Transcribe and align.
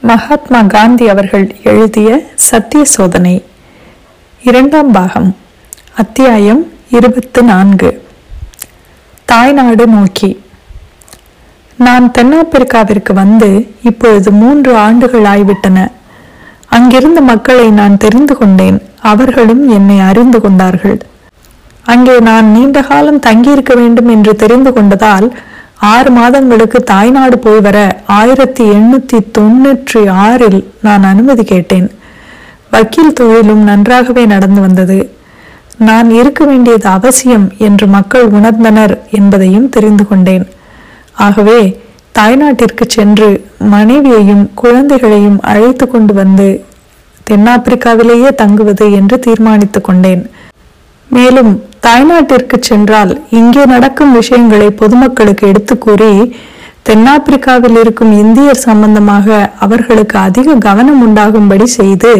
மகாத்மா 0.00 0.62
காந்தி 0.62 1.08
அவர்கள் 1.08 1.54
எழுதிய 1.64 2.30
சத்திய 2.34 2.84
சோதனை 2.84 3.44
இரண்டாம் 4.42 4.90
பாகம் 4.90 5.36
அத்தியாயம் 5.96 6.72
இருபத்து 6.90 7.42
நான்கு. 7.42 8.06
தாய்நாடு 9.24 9.86
நோக்கி. 9.86 10.40
நான் 11.76 12.10
தென்னாப்பிரிக்காவிற்கு 12.18 13.12
வந்து 13.12 13.74
இப்பொழுது 13.82 14.32
மூன்று 14.32 14.76
ஆண்டுகள் 14.76 15.22
ஆய்விட்டன. 15.22 15.90
அங்கிருந்த 16.66 17.20
மக்களை 17.20 17.70
நான் 17.70 17.96
தெரிந்து 17.96 18.36
கொண்டேன். 18.36 18.82
அவர்களும் 19.00 19.68
என்னை 19.68 20.00
அறிந்து 20.00 20.40
கொண்டார்கள். 20.40 21.02
அங்கே 21.82 22.18
நான் 22.20 22.46
நீண்ட 22.46 22.82
காலம் 22.82 23.20
தங்கியிருக்க 23.20 23.74
வேண்டும் 23.74 24.08
என்று 24.08 24.36
தெரிந்து 24.36 24.70
கொண்டதால் 24.70 25.30
ஆறு 25.78 26.10
மாதங்களுக்கு 26.10 26.80
தாய்நாடு 26.80 27.38
போய் 27.38 27.60
வர 27.60 28.02
ஆயிரத்தி 28.06 28.64
எண்ணூத்தி 28.64 29.18
தொன்னூற்றி 29.38 30.10
ஆறில் 30.10 30.72
நான் 30.82 31.02
அனுமதி 31.02 31.44
கேட்டேன். 31.44 31.90
வக்கீல் 32.70 33.12
தொழிலும் 33.12 33.62
நன்றாகவே 33.62 34.26
நடந்து 34.26 34.60
வந்தது. 34.60 35.16
நான் 35.78 36.10
இருக்க 36.10 36.44
வேண்டியது 36.44 36.88
அவசியம் 36.88 37.52
என்று 37.58 37.86
மக்கள் 37.86 38.26
உணர்ந்தனர் 38.26 38.98
என்பதையும் 39.10 39.68
தெரிந்து 39.68 40.08
கொண்டேன். 40.08 40.48
ஆகவே 41.12 41.80
தாய்நாட்டிற்கு 42.18 42.88
சென்று 42.88 43.46
மனைவியையும் 43.58 44.50
குழந்தைகளையும் 44.54 45.40
அழைத்து 45.40 45.88
கொண்டு 45.88 46.14
வந்து 46.14 46.64
தென்னாப்பிரிக்காவிலேயே 47.30 48.34
தங்குவது 48.34 48.92
என்று 48.92 49.18
தீர்மானித்துக் 49.18 49.84
கொண்டேன். 49.84 50.30
மேலும் 51.10 51.67
தாய்நாட்டிற்கு 51.86 52.56
சென்றால் 52.68 53.12
இங்கே 53.38 53.64
நடக்கும் 53.74 54.12
விஷயங்களை 54.18 54.68
பொதுமக்களுக்கு 54.80 55.44
எடுத்து 55.52 55.74
கூறி 55.84 56.12
தென்னாப்பிரிக்காவில் 56.88 57.78
இருக்கும் 57.82 58.12
இந்தியர் 58.22 58.64
சம்பந்தமாக 58.68 59.26
அவர்களுக்கு 59.64 60.16
அதிக 60.28 60.54
கவனம் 60.66 61.00
உண்டாகும்படி 61.06 61.66
செய்து 61.78 62.12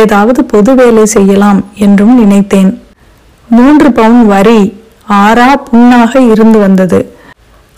ஏதாவது 0.00 0.40
பொது 0.52 0.72
வேலை 0.80 1.04
செய்யலாம் 1.14 1.60
என்றும் 1.84 2.14
நினைத்தேன். 2.22 2.72
மூன்று 3.48 3.88
பவுன் 3.98 4.24
வரி 4.32 4.60
ஆறா 5.20 5.50
புண்ணாக 5.68 6.12
இருந்து 6.32 6.58
வந்தது. 6.64 7.00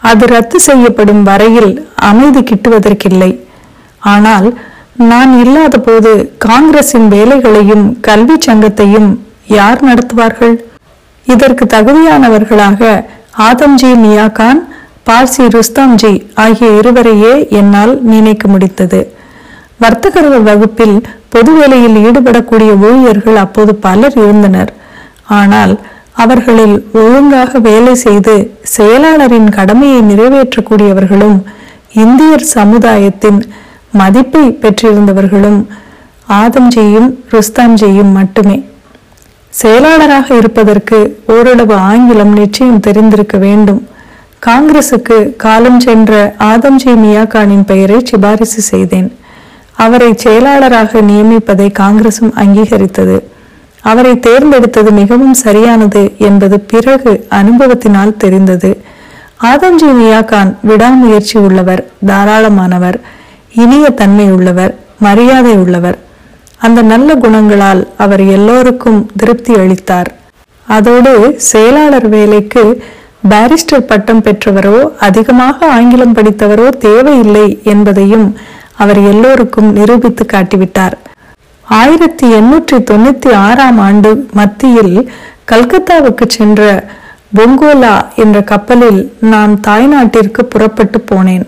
அது 0.02 0.24
ரத்து 0.34 0.58
செய்யப்படும் 0.68 1.22
வரையில் 1.28 1.72
அமைதி 2.10 2.42
கிட்டுவதற்கில்லை. 2.50 3.30
ஆனால் 4.14 4.48
நான் 5.10 5.32
இல்லாத 5.42 5.76
போது 5.86 6.12
காங்கிரசின் 6.46 7.06
வேலைகளையும் 7.14 7.86
கல்வி 8.08 8.36
சங்கத்தையும் 8.46 9.08
யார் 9.58 9.80
நடத்துவார்கள்? 9.90 10.56
இதற்கு 11.32 11.64
தகுதியானவர்களாக 11.74 12.80
ஆதம்ஜி 13.48 13.90
மியாகான் 14.04 14.60
பார்சி 15.08 15.44
ருஸ்தாம்ஜி 15.56 16.12
ஆகிய 16.44 16.68
இருவரையே 16.80 17.34
என்னால் 17.60 17.94
நினைக்க 18.12 18.44
முடித்தது 18.48 19.00
வர்த்தகர்கள் 19.82 20.44
வகுப்பில் 20.48 20.96
பொது 21.34 21.52
வேலையில் 21.58 21.98
ஈடுபடக்கூடிய 22.06 22.70
ஊழியர்கள் 22.88 23.38
அப்போது 23.44 23.72
பலர் 23.84 24.16
இருந்தனர். 24.24 24.70
ஆனால் 25.38 25.72
அவர்களில் 26.22 26.76
ஒழுங்காக 27.02 27.58
வேலை 27.68 27.94
செய்து 28.04 28.34
செயலாளரின் 28.76 29.48
கடமையை 29.58 30.00
நிறைவேற்றக்கூடியவர்களும் 30.10 31.38
இந்தியர் 32.04 32.46
சமுதாயத்தின் 32.56 33.38
மதிப்பை 34.00 34.44
பெற்றிருந்தவர்களும் 34.62 35.60
ஆதம்ஜியும் 36.42 37.08
ருஸ்தாம்ஜியும் 37.34 38.12
மட்டுமே. 38.18 38.58
செயலாளராக 39.50 40.36
இருப்பதற்கு 40.36 41.22
ஓரளவு 41.26 41.74
ஆங்கிலம் 41.74 42.32
நிச்சயம் 42.32 42.80
தெரிந்திருக்க 42.80 43.38
வேண்டும். 43.38 43.88
காங்கிரசுக்கு 44.46 45.36
காலம் 45.36 45.80
சென்ற 45.80 46.34
ஆதம்ஜி 46.38 46.92
மியாகானின் 47.04 47.64
பெயரை 47.66 48.00
சிபாரிசு 48.04 48.60
செய்தேன். 48.60 49.18
அவரை 49.76 50.14
செயலாளராக 50.16 51.00
நியமிப்பதை 51.00 51.68
காங்கிரசும் 51.78 52.32
அங்கீகரித்தது. 52.34 53.22
அவரை 53.80 54.12
தேர்ந்தெடுத்தது 54.12 54.90
மிகவும் 54.90 55.34
சரியானது 55.34 56.12
என்பது 56.18 56.60
பிறகு 56.60 57.26
அனுபவத்தினால் 57.30 58.16
தெரிந்தது. 58.16 58.80
ஆதம்ஜி 59.44 59.90
மியாகான் 60.00 60.54
விடாமுயற்சி 60.62 61.38
உள்ளவர் 61.38 61.86
தாராளமானவர் 62.06 63.00
இனிய 63.54 63.90
தன்மை 63.90 64.30
உள்ளவர் 64.30 64.74
மரியாதை 64.98 65.52
உள்ளவர். 65.52 65.98
அந்த 66.66 66.80
நல்ல 66.92 67.14
குணங்களால் 67.14 67.82
அவர் 68.04 68.22
எல்லோருக்கும் 68.36 69.00
திருப்தி 69.20 69.52
அளித்தார். 69.62 70.10
அதோடு 70.76 71.12
செயலாளர் 71.50 72.08
வேலைக்கு 72.08 72.64
பாரிஸ்டர் 73.30 73.88
பட்டம் 73.90 74.22
பெற்றவரோ 74.26 74.78
அதிகமாக 75.06 75.68
ஆங்கிலம் 75.76 76.16
படித்தவரோ 76.16 76.68
தேவையில்லை 76.86 77.46
என்பதையும் 77.72 78.26
அவர் 78.82 79.00
எல்லோருக்கும் 79.12 79.70
நிரூபித்து 79.78 80.24
காட்டிவிட்டார். 80.32 80.96
ஆயிரத்தி 81.66 82.26
எண்ணூற்றி 82.38 82.76
தொண்ணூத்தி 82.90 83.30
ஆறாம் 83.48 83.78
ஆண்டு 83.86 84.10
மத்தியில் 84.38 84.96
கல்கத்தாவுக்கு 85.52 86.26
சென்ற 86.36 86.60
பொங்கோலா 87.36 87.94
என்ற 88.22 88.38
கப்பலில் 88.52 89.00
நான் 89.32 89.52
தாய்நாட்டிற்கு 89.66 90.42
புறப்பட்டு 90.52 91.00
போனேன். 91.10 91.44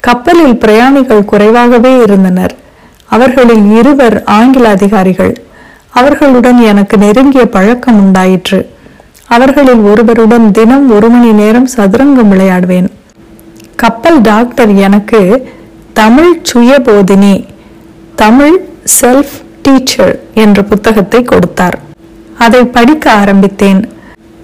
கப்பலில் 0.00 0.56
பிரயாணிகள் 0.62 1.28
குறைவாகவே 1.32 1.92
இருந்தனர். 2.06 2.54
அவர்களில் 3.14 3.66
இருவர் 3.78 4.16
ஆங்கில 4.38 4.68
அதிகாரிகள். 4.68 5.34
அவர்களுடன் 5.90 6.58
எனக்கு 6.70 6.96
நெருங்கிய 6.98 7.44
பழக்கம் 7.56 7.98
உண்டாயிற்று. 8.02 8.60
அவர்களில் 9.26 9.82
ஒருவருடன் 9.90 10.46
தினம் 10.50 10.86
ஒரு 10.96 11.08
மணி 11.14 11.30
நேரம் 11.32 11.68
சதுரங்கம் 11.76 12.30
விளையாடுவேன். 12.32 12.88
கப்பல் 13.82 14.20
டாக்டர் 14.20 14.72
எனக்கு 14.86 15.20
தமிழ் 15.92 16.32
சுயபோதினி 16.52 17.34
தமிழ் 18.22 18.56
செல்ஃப் 19.00 19.36
டீச்சர் 19.62 20.14
என்ற 20.34 20.62
புத்தகத்தை 20.62 21.22
கொடுத்தார். 21.22 21.78
அதை 22.38 22.64
படிக்க 22.76 23.12
ஆரம்பித்தேன். 23.22 23.80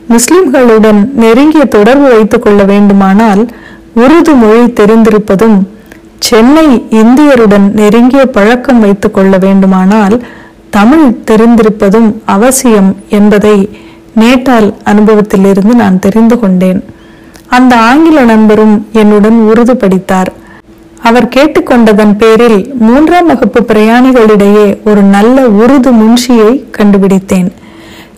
முஸ்லிம்களுடன் 0.09 1.01
நெருங்கிய 1.23 1.65
தொடர்பு 1.65 2.09
வைத்துக் 2.15 2.43
கொள்ள 2.43 2.63
வேண்டுமானால் 2.65 3.43
உருது 3.97 4.33
மொழி 4.43 4.65
தெரிந்திருப்பதும் 4.81 5.59
சென்னை 6.27 6.87
இந்தியருடன் 6.91 7.73
நெருங்கிய 7.73 8.27
பழக்கம் 8.27 8.81
வைத்துக் 8.81 9.15
கொள்ள 9.15 9.39
வேண்டுமானால் 9.39 10.25
தமிழ் 10.71 11.07
தெரிந்திருப்பதும் 11.27 12.15
அவசியம் 12.25 12.97
என்பதை 13.09 13.69
நேட்டால் 14.21 14.75
அனுபவத்திலிருந்து 14.85 15.75
நான் 15.75 15.99
தெரிந்து 15.99 16.39
கொண்டேன். 16.39 16.85
அந்த 17.49 17.77
ஆங்கில 17.77 18.21
நண்பரும் 18.21 18.89
என்னுடன் 18.93 19.39
உருது 19.41 19.77
படித்தார். 19.77 20.33
அவர் 21.03 21.29
கேட்டுக்கொண்டதன் 21.37 22.15
பேரில் 22.19 22.75
மூன்றாம் 22.75 23.27
வகுப்பு 23.27 23.61
பிரயாணிகளிடையே 23.61 24.67
ஒரு 24.85 25.03
நல்ல 25.03 25.41
உருது 25.41 25.91
முன்ஷியை 25.93 26.71
கண்டுபிடித்தேன். 26.71 27.53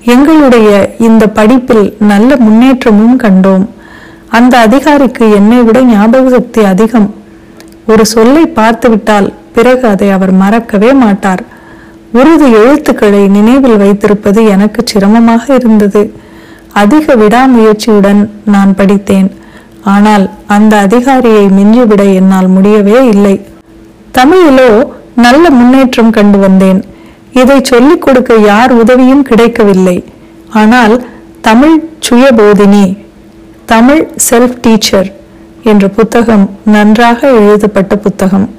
எங்களுடைய 0.04 0.94
இந்த 0.98 1.28
படிப்பில் 1.28 1.96
நல்ல 1.98 2.36
முன்னேற்றமும் 2.36 3.20
கண்டோம். 3.20 3.66
அந்த 4.28 4.58
அதிகாரிக்கு 4.58 5.30
என்னை 5.34 5.58
விட 5.58 5.82
ஞாபக 5.82 6.30
சக்தி 6.30 6.64
அதிகம். 6.64 7.14
ஒரு 7.86 8.06
சொல்லை 8.06 8.46
பார்த்துவிட்டால் 8.46 9.32
பிறகு 9.52 9.88
அதை 9.88 10.10
அவர் 10.10 10.32
மறக்கவே 10.32 10.92
மாட்டார். 10.92 11.42
உருது 12.14 12.46
எழுத்துக்களை 12.60 13.28
நினைவில் 13.28 13.76
வைத்திருப்பது 13.76 14.44
எனக்கு 14.44 14.82
சிரமமாக 14.84 15.54
இருந்தது. 15.54 16.14
அதிக 16.72 17.14
விடாமுயற்சியுடன் 17.14 18.30
நான் 18.44 18.74
படித்தேன். 18.74 19.30
ஆனால் 19.84 20.30
அந்த 20.46 20.78
அதிகாரியை 20.78 21.44
மிஞ்சிவிட 21.46 22.14
என்னால் 22.14 22.46
முடியவே 22.46 22.98
இல்லை. 23.06 23.46
தமிழிலோ 24.18 24.70
நல்ல 25.14 25.50
முன்னேற்றம் 25.50 26.10
கண்டு 26.10 26.38
வந்தேன். 26.38 26.84
இதை 27.32 27.60
சொல்லிக் 27.62 28.02
கொடுக்க 28.02 28.34
யார் 28.34 28.72
உதவியும் 28.72 29.22
கிடைக்கவில்லை. 29.22 30.04
ஆனால் 30.60 31.06
தமிழ் 31.40 31.76
சுயபோதினி 32.08 32.98
தமிழ் 33.64 34.08
செல்ஃப் 34.30 34.58
டீச்சர் 34.60 35.10
என்ற 35.64 35.88
புத்தகம் 35.88 36.50
நன்றாக 36.64 37.30
எழுதப்பட்ட 37.30 37.96
புத்தகம். 37.96 38.50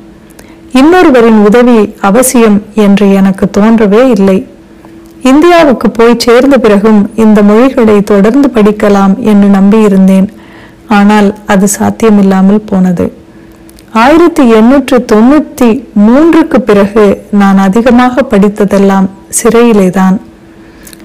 இன்னொருவரின் 0.74 1.44
உதவி 1.46 1.94
அவசியம் 2.02 2.64
என்று 2.76 3.14
எனக்கு 3.14 3.50
தோன்றவே 3.58 4.10
இல்லை. 4.10 4.48
இந்தியாவுக்கு 5.24 5.90
போய் 5.90 6.16
சேர்ந்த 6.18 6.58
பிறகும் 6.58 7.12
இந்த 7.16 7.44
மொழிகளை 7.44 8.02
தொடர்ந்து 8.02 8.50
படிக்கலாம் 8.54 9.18
என்று 9.18 9.48
நம்பியிருந்தேன். 9.48 10.28
ஆனால் 10.88 11.36
அது 11.46 11.68
சாத்தியமில்லாமல் 11.68 12.62
போனது. 12.66 13.14
ஆயிரத்தி 13.94 14.50
எண்ணூற்று 14.50 15.06
தொண்ணூற்றி 15.14 15.84
மூன்றுக்கு 16.08 16.58
பிறகு 16.58 17.26
நான் 17.32 17.58
அதிகமாக 17.58 18.26
படித்ததெல்லாம் 18.30 19.10
சிறையிலேதான். 19.44 20.18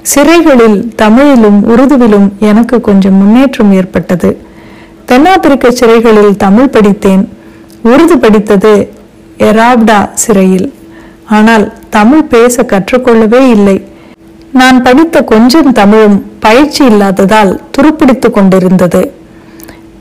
சிறைகளில் 0.02 0.92
தமிழிலும் 0.96 1.68
உருதுவிலும் 1.68 2.28
எனக்கு 2.38 2.80
கொஞ்சம் 2.80 3.14
முன்னேற்றம் 3.14 3.72
ஏற்பட்டது. 3.72 4.46
தென்னாப்பிரிக்க 5.08 5.66
சிறைகளில் 5.70 6.38
தமிழ் 6.44 6.72
படித்தேன். 6.74 7.22
உருது 7.90 8.16
படித்தது 8.24 8.72
எராப்டா 9.48 9.98
சிறையில். 10.22 10.66
ஆனால் 11.36 11.64
தமிழ் 11.96 12.26
பேச 12.32 12.62
கற்றுக்கொள்ளவே 12.62 13.40
இல்லை. 13.56 13.76
நான் 14.58 14.78
படித்த 14.86 15.22
கொஞ்சம் 15.32 15.70
தமிழும் 15.78 16.18
பயிற்சி 16.46 16.82
இல்லாததால் 16.84 17.52
துருப்பிடித்துக் 17.74 18.36
கொண்டிருந்தது. 18.36 19.02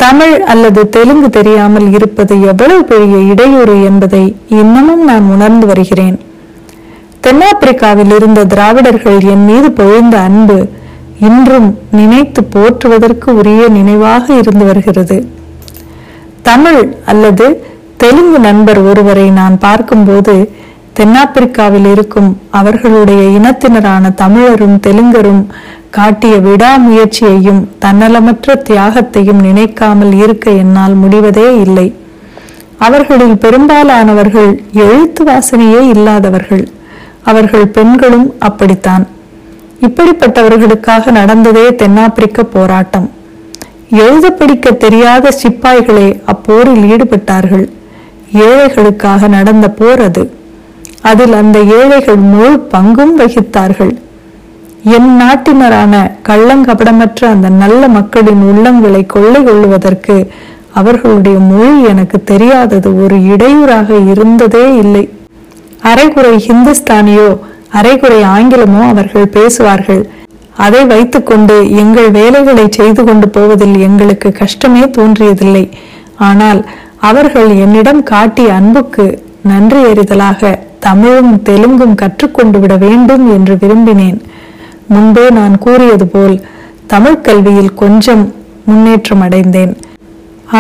தமிழ் 0.04 0.36
அல்லது 0.54 0.81
தெலுங்கு 0.95 1.30
தெரியாமல் 1.38 1.88
இருப்பது 1.98 2.33
எவ்வளவு 2.51 2.83
பெரிய 2.92 3.18
இடையூறு 3.31 3.77
என்பதை 3.89 4.24
இன்னமும் 4.59 5.04
நான் 5.04 5.25
உணர்ந்து 5.36 5.68
வருகிறேன். 5.68 6.18
தென்னாப்பிரிக்காவில் 7.25 8.13
இருந்த 8.18 8.45
திராவிடர்கள் 8.54 9.19
என் 9.33 9.45
மீது 9.45 9.69
பொழிந்த 9.80 10.18
அன்பு 10.27 10.57
இன்றும் 11.19 11.80
நினைத்து 11.92 12.44
போற்றுவதற்கு 12.44 13.30
உரிய 13.30 13.68
நினைவாக 13.68 14.34
இருந்து 14.34 14.66
வருகிறது. 14.66 15.28
தமிழ் 16.42 16.96
அல்லது 17.06 17.66
தெலுங்கு 17.98 18.40
நண்பர் 18.40 18.80
ஒருவரை 18.80 19.30
நான் 19.30 19.58
பார்க்கும்போது 19.58 20.52
தென்னாப்பிரிக்காவில் 21.00 21.92
இருக்கும் 21.92 22.42
அவர்களுடைய 22.50 23.40
இனத்தினரான 23.40 24.14
தமிழரும் 24.14 24.78
தெலுங்கரும் 24.88 25.46
காட்டிய 25.90 26.36
விடாமுயற்சியையும் 26.38 27.68
தன்னலமற்ற 27.81 28.56
தியாகத்தையும் 28.69 29.42
நினைக்காமல் 29.42 30.14
இருக்க 30.14 30.52
என்னால் 30.52 30.94
முடிவதே 30.94 31.60
இல்லை. 31.62 31.96
அவர்களில் 32.78 33.38
பெரும்பாலானவர்கள் 33.38 34.64
எழுத்து 34.74 35.24
வாசனையே 35.24 35.81
இல்லாதவர்கள். 35.90 36.68
அவர்கள் 37.24 37.68
பெண்களும் 37.68 38.34
அப்படித்தான். 38.40 39.08
இப்படிப்பட்டவர்களுக்காக 39.81 41.12
நடந்ததே 41.12 41.75
தென்னாப்பிரிக்க 41.75 42.44
போராட்டம். 42.44 43.12
எழுத 43.91 44.31
படிக்க 44.31 44.71
தெரியாத 44.71 45.29
சிப்பாய்களே 45.44 46.19
அப்போரில் 46.25 46.85
ஈடுபட்டார்கள். 46.94 47.68
ஏழைகளுக்காக 48.33 49.27
நடந்த 49.27 49.69
போர் 49.69 50.01
அது. 50.01 50.33
அதில் 51.01 51.33
அந்த 51.33 51.59
ஏழைகள் 51.59 52.15
முழு 52.15 52.68
பங்கும் 52.71 53.13
வகித்தார்கள். 53.18 53.95
என் 54.83 55.19
நாட்டினரான 55.21 56.12
கள்ளங்கபடமற்ற 56.27 57.25
அந்த 57.25 57.50
நல்ல 57.50 57.88
மக்களின் 57.88 58.44
உள்ளங்களை 58.44 59.06
கொள்ளை 59.06 59.44
கொள்ளுவதற்கு 59.44 60.31
அவர்களுடைய 60.73 61.38
மொழி 61.38 61.83
எனக்கு 61.83 62.23
தெரியாதது 62.23 63.03
ஒரு 63.03 63.25
இடையூறாக 63.25 63.95
இருந்ததே 64.09 64.75
இல்லை. 64.75 65.09
அரைகுறை 65.81 66.45
ஹிந்துஸ்தானியோ 66.47 67.38
அரைகுறை 67.80 68.19
ஆங்கிலமோ 68.36 68.81
அவர்கள் 68.94 69.34
பேசுவார்கள். 69.38 70.04
அதை 70.66 70.81
வைத்துக்கொண்டு 70.92 71.56
எங்கள் 71.81 72.10
வேலைகளை 72.19 72.66
செய்து 72.78 73.02
கொண்டு 73.08 73.28
போவதில் 73.36 73.75
எங்களுக்கு 73.88 74.30
கஷ்டமே 74.42 74.84
தோன்றியதில்லை. 74.98 75.66
ஆனால் 76.30 76.62
அவர்கள் 77.10 77.50
என்னிடம் 77.64 78.02
காட்டிய 78.12 78.54
அன்புக்கு 78.60 79.06
நன்றி 79.52 79.81
எறிதலாக 79.92 80.54
தமிழும் 80.86 81.34
தெலுங்கும் 81.50 81.98
கற்றுக்கொண்டு 82.02 82.58
விட 82.62 82.74
வேண்டும் 82.86 83.25
என்று 83.36 83.54
விரும்பினேன். 83.62 84.18
முன்பே 84.94 85.25
நான் 85.40 85.56
கூறியது 85.66 86.08
போல் 86.14 86.36
தமிழ் 86.94 87.24
கல்வியில் 87.28 87.74
கொஞ்சம் 87.84 88.24
முன்னேற்றம் 88.69 89.24
அடைந்தேன். 89.25 89.74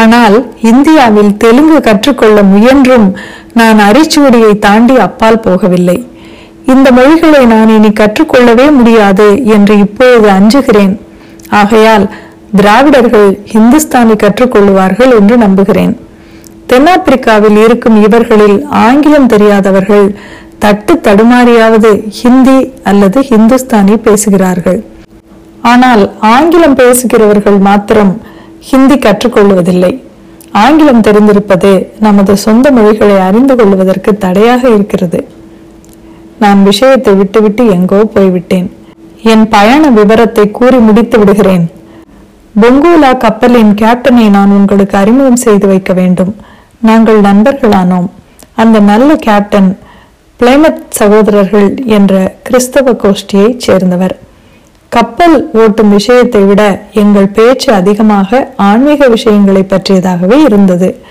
ஆனால் 0.01 0.37
இந்தியாவில் 0.71 1.33
தெலுங்கு 1.43 1.79
கற்றுக்கொள்ள 1.87 2.37
முயன்றும் 2.53 3.07
நான் 3.59 3.79
அரிச்சுவடியை 3.87 4.53
தாண்டி 4.65 4.95
அப்பால் 5.07 5.43
போகவில்லை. 5.45 5.97
இந்த 6.71 6.87
மொழிகளை 6.97 7.41
நான் 7.53 7.69
இனி 7.75 7.89
கற்றுக்கொள்ளவே 7.99 8.65
முடியாது 8.77 9.27
என்று 9.55 9.73
இப்பொழுது 9.83 10.27
அஞ்சுகிறேன். 10.37 10.95
ஆகையால் 11.59 12.05
திராவிடர்கள் 12.59 13.29
ஹிந்துஸ்தானி 13.53 14.15
கற்றுக்கொள்ளுவார்கள் 14.23 15.11
என்று 15.19 15.37
நம்புகிறேன். 15.37 15.93
தென்னாப்பிரிக்காவில் 16.71 17.59
இருக்கும் 17.65 17.97
இவர்களில் 18.05 18.57
ஆங்கிலம் 18.87 19.29
தெரியாதவர்கள் 19.33 20.07
தட்டு 20.63 20.93
தடுமாறியாவது 21.05 21.91
ஹிந்தி 22.19 22.59
அல்லது 22.83 23.19
ஹிந்துஸ்தானி 23.29 23.95
பேசுகிறார்கள். 24.07 24.79
ஆனால் 25.71 26.03
ஆங்கிலம் 26.35 26.75
பேசுகிறவர்கள் 26.75 27.57
மாத்திரம் 27.69 28.13
ஹிந்தி 28.69 28.97
கற்றுக்கொள்வதில்லை. 29.05 29.93
ஆங்கிலம் 30.65 31.05
தெரிந்திருப்பது 31.07 31.71
நமது 32.05 32.33
சொந்த 32.45 32.71
மொழிகளை 32.77 33.17
அறிந்து 33.29 33.55
கொள்வதற்கு 33.55 34.17
தடையாக 34.17 34.61
இருக்கிறது. 34.69 35.19
நான் 36.39 36.63
விஷயத்தை 36.63 37.13
விட்டுவிட்டு 37.13 37.69
எங்கோ 37.69 37.99
போய்விட்டேன். 38.05 38.67
என் 39.23 39.47
பயண 39.47 39.89
விவரத்தை 39.89 40.51
கூறி 40.51 40.77
முடித்து 40.77 41.19
விடுகிறேன். 41.19 41.71
பொங்கோலா 42.61 43.17
கப்பலின் 43.17 43.73
கேப்டனை 43.73 44.29
நான் 44.29 44.49
உங்களுக்கு 44.49 44.97
அறிமுகம் 44.97 45.43
செய்து 45.45 45.67
வைக்க 45.67 45.93
வேண்டும். 45.93 46.35
நாங்கள் 46.79 47.21
நண்பர்களானோம். 47.21 48.07
அந்த 48.55 48.79
நல்ல 48.79 49.15
கேப்டன் 49.15 49.79
பிளைமத் 50.39 50.85
சகோதரர்கள் 50.89 51.83
என்ற 51.85 52.35
கிறிஸ்தவ 52.43 52.91
கோஷ்டியைச் 52.91 53.57
சேர்ந்தவர். 53.57 54.15
கப்பல் 54.89 55.49
ஓட்டும் 55.53 55.89
விஷயத்தை 55.89 56.41
விட 56.41 56.81
எங்கள் 56.93 57.27
பேச்சு 57.27 57.73
அதிகமாக 57.73 58.51
ஆன்மீக 58.55 59.07
விஷயங்களை 59.07 59.63
பற்றியதாகவே 59.63 60.37
இருந்தது. 60.45 61.01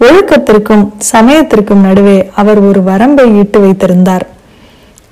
ஒழுக்கத்திற்கும் 0.00 0.84
சமயத்திற்கும் 0.98 1.80
நடுவே 1.80 2.30
அவர் 2.34 2.60
ஒரு 2.60 2.82
வரம்பை 2.82 3.38
இட்டு 3.38 3.60
வைத்திருந்தார். 3.60 4.26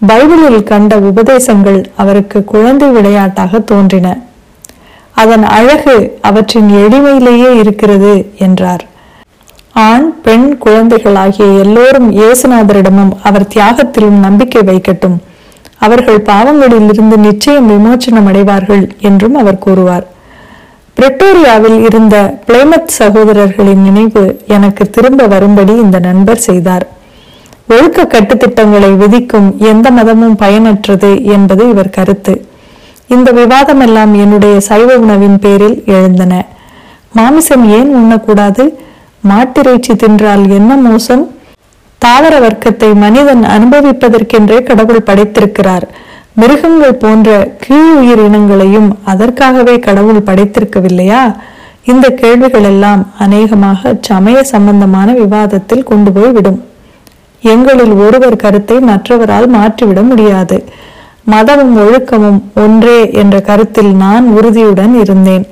பைபிளில் 0.07 0.63
கண்ட 0.63 0.97
உபதேசங்கள் 0.99 1.85
அவருக்கு 1.97 2.45
குழந்தை 2.45 2.89
விளையாட்டாக 2.89 3.59
தோன்றின. 3.59 4.19
அதன் 5.15 5.45
அழகு 5.45 6.19
அவற்றின் 6.23 6.69
எளிமையிலேயே 6.71 7.59
இருக்கிறது 7.59 8.33
என்றார். 8.39 8.87
ஆண் 9.73 10.21
பெண் 10.23 10.59
குழந்தைகள் 10.59 11.15
ஆகிய 11.15 11.49
எல்லோரும் 11.49 12.13
இயேசுநாதரிடமும் 12.13 13.11
அவர் 13.23 13.47
தியாகத்திலும் 13.47 14.19
நம்பிக்கை 14.19 14.63
வைக்கட்டும். 14.63 15.17
அவர்கள் 15.79 16.21
பாவங்களில் 16.21 16.89
இருந்து 16.93 17.19
நிச்சயம் 17.19 17.71
விமோச்சனம் 17.71 18.27
அடைவார்கள் 18.27 18.91
என்றும் 19.01 19.35
அவர் 19.35 19.59
கூறுவார். 19.59 20.07
பிரிட்டோரியாவில் 20.97 21.85
இருந்த 21.85 22.39
பிளேமத் 22.47 22.95
சகோதரர்களின் 22.99 23.83
நினைவு 23.83 24.41
எனக்கு 24.47 24.91
திரும்ப 24.91 25.27
வரும்படி 25.27 25.73
இந்த 25.73 25.99
நண்பர் 25.99 26.37
செய்தார். 26.37 26.87
ஒழுக்க 27.75 28.03
கட்டுத்திட்டங்களை 28.03 28.97
விதிக்கும் 28.97 29.59
எந்த 29.59 29.91
மதமும் 29.91 30.37
பயனற்றது 30.37 31.25
என்பது 31.25 31.69
இவர் 31.69 31.91
கருத்து. 31.91 32.47
இந்த 33.07 33.33
விவாதமெல்லாம் 33.33 34.13
என்னுடைய 34.15 34.61
சைவ 34.61 34.97
உணவின் 34.99 35.39
பேரில் 35.39 35.83
எழுந்தன. 35.87 36.47
மாமிசம் 37.13 37.69
ஏன் 37.69 37.91
உண்ணக்கூடாது? 37.97 38.65
மாட்டிறைச்சி 39.29 39.93
தின்றால் 40.03 40.49
என்ன 40.49 40.77
மோசம்? 40.77 41.25
தாவர 41.99 42.39
வர்க்கத்தை 42.39 42.95
மனிதன் 42.95 43.43
அனுபவிப்பதற்கென்றே 43.43 44.63
கடவுள் 44.63 45.07
படைத்திருக்கிறார். 45.07 45.87
மிருகங்கள் 46.33 46.95
போன்ற 46.95 47.57
கீழ் 47.61 47.95
உயிரினங்களையும் 48.01 48.89
அதற்காகவே 49.05 49.79
கடவுள் 49.79 50.27
படைத்திருக்கவில்லையா? 50.27 51.35
இந்த 51.85 52.09
கேள்விகள் 52.09 52.63
எல்லாம் 52.63 53.13
அநேகமாக 53.19 53.99
சமய 54.01 54.43
சம்பந்தமான 54.45 55.13
விவாதத்தில் 55.13 55.83
கொண்டு 55.83 56.13
போய் 56.13 56.31
விடும் 56.31 56.61
எங்களில் 57.41 57.93
ஒருவர் 57.93 58.37
கருத்தை 58.37 58.79
மற்றவரால் 58.79 59.49
மாற்றிவிட 59.49 60.03
முடியாது. 60.03 60.65
மதமும் 61.25 61.77
ஒழுக்கமும் 61.77 62.41
ஒன்றே 62.55 63.13
என்ற 63.13 63.41
கருத்தில் 63.41 63.95
நான் 63.95 64.27
உறுதியுடன் 64.27 65.01
இருந்தேன். 65.01 65.47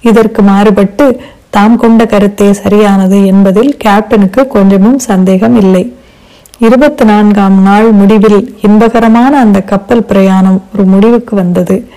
இதற்கு 0.00 0.42
மாறுபட்டு 0.42 1.20
தாம் 1.50 1.76
கொண்ட 1.76 2.06
கருத்தே 2.06 2.52
சரியானது 2.52 3.26
என்பதில் 3.26 3.76
கேப்டனுக்கு 3.84 4.46
கொஞ்சமும் 4.46 4.98
சந்தேகம் 4.98 5.56
இல்லை. 5.56 5.94
இருபத்தி 6.58 7.04
நான்காம் 7.04 7.62
நாள் 7.62 7.92
முடிவில் 7.92 8.56
இன்பகரமான 8.62 9.38
அந்த 9.40 9.60
கப்பல் 9.60 10.04
பிரயாணம் 10.04 10.62
ஒரு 10.74 10.84
முடிவுக்கு 10.84 11.36
வந்தது. 11.36 11.88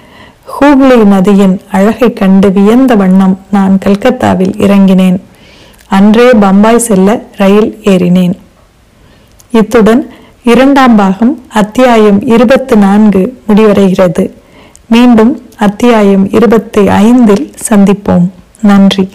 ஹூக்ளி 0.54 1.04
நதியின் 1.04 1.62
அழகை 1.72 2.14
கண்டு 2.14 2.52
வியந்த 2.52 2.96
வண்ணம் 2.96 3.40
நான் 3.52 3.78
கல்கத்தாவில் 3.78 4.56
இறங்கினேன். 4.58 5.22
அன்றே 5.88 6.30
பம்பாய் 6.34 6.80
செல்ல 6.80 7.24
ரயில் 7.36 7.78
ஏறினேன். 7.84 8.34
இத்துடன் 9.52 10.10
இரண்டாம் 10.44 10.96
பாகம் 10.96 11.44
அத்தியாயம் 11.50 12.22
இருபத்தி 12.28 12.76
நான்கு 12.76 13.42
முடிவடைகிறது. 13.48 14.32
மீண்டும் 14.86 15.42
அத்தியாயம் 15.58 16.32
இருபத்தி 16.32 16.88
ஐந்தில் 16.88 17.54
சந்திப்போம். 17.70 18.30
நன்றி. 18.62 19.10